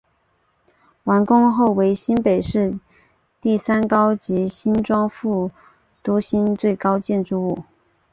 [1.03, 2.79] 完工后为新北市
[3.39, 5.51] 第三高及新庄副
[6.01, 7.63] 都心最高建筑物。